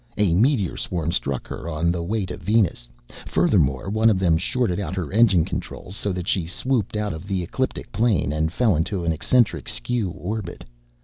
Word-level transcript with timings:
A 0.17 0.33
meteor 0.33 0.77
swarm 0.77 1.11
struck 1.11 1.45
her 1.47 1.69
on 1.69 1.91
the 1.91 2.01
way 2.01 2.25
to 2.25 2.35
Venus. 2.35 2.89
Furthermore, 3.27 3.87
one 3.87 4.09
of 4.09 4.17
them 4.17 4.35
shorted 4.35 4.79
out 4.79 4.95
her 4.95 5.11
engine 5.13 5.45
controls, 5.45 5.95
so 5.95 6.11
that 6.13 6.27
she 6.27 6.47
swooped 6.47 6.95
out 6.97 7.13
of 7.13 7.27
the 7.27 7.43
ecliptic 7.43 7.91
plane 7.91 8.33
and 8.33 8.51
fell 8.51 8.75
into 8.75 9.05
an 9.05 9.11
eccentric 9.13 9.69
skew 9.69 10.09
orbit. 10.09 10.63